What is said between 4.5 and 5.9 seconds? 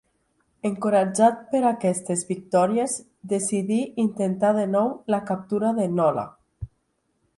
de nou la captura de